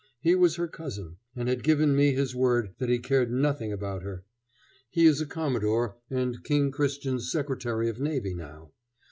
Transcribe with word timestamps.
He 0.19 0.33
was 0.33 0.55
her 0.55 0.67
cousin, 0.67 1.17
and 1.35 1.47
had 1.47 1.61
given 1.61 1.95
me 1.95 2.13
his 2.15 2.33
word 2.33 2.73
that 2.79 2.89
he 2.89 2.97
cared 2.97 3.29
nothing 3.29 3.71
about 3.71 4.01
her. 4.01 4.23
He 4.89 5.05
is 5.05 5.21
a 5.21 5.27
commodore 5.27 5.97
and 6.09 6.43
King 6.43 6.71
Christian's 6.71 7.31
Secretary 7.31 7.87
of 7.87 7.99
Navy 7.99 8.33
now. 8.33 8.71